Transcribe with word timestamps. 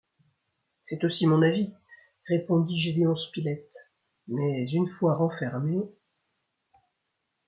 C’est 0.83 1.03
aussi 1.03 1.27
mon 1.27 1.43
avis, 1.43 1.75
répondit 2.27 2.79
Gédéon 2.79 3.13
Spilett; 3.15 3.71
mais 4.27 4.67
une 4.71 4.87
fois 4.87 5.13
renfermés... 5.13 5.91